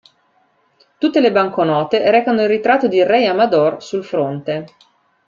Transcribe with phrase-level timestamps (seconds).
[0.97, 4.65] Tutte le banconote recano il ritratto di Rei Amador sul fronte.